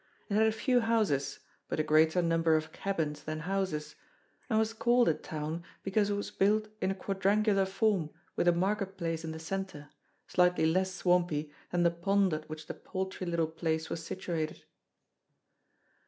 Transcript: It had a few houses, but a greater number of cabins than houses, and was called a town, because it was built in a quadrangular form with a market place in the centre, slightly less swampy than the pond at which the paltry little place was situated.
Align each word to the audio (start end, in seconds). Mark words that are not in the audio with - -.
It 0.29 0.33
had 0.33 0.47
a 0.47 0.51
few 0.51 0.79
houses, 0.79 1.41
but 1.67 1.79
a 1.79 1.83
greater 1.83 2.23
number 2.23 2.55
of 2.55 2.71
cabins 2.71 3.21
than 3.21 3.41
houses, 3.41 3.93
and 4.49 4.57
was 4.57 4.73
called 4.73 5.07
a 5.07 5.13
town, 5.13 5.63
because 5.83 6.09
it 6.09 6.15
was 6.15 6.31
built 6.31 6.69
in 6.81 6.89
a 6.89 6.95
quadrangular 6.95 7.67
form 7.67 8.09
with 8.35 8.47
a 8.47 8.51
market 8.51 8.97
place 8.97 9.23
in 9.23 9.31
the 9.31 9.37
centre, 9.37 9.89
slightly 10.25 10.65
less 10.65 10.91
swampy 10.91 11.51
than 11.69 11.83
the 11.83 11.91
pond 11.91 12.33
at 12.33 12.49
which 12.49 12.65
the 12.65 12.73
paltry 12.73 13.27
little 13.27 13.45
place 13.45 13.91
was 13.91 14.03
situated. 14.03 14.63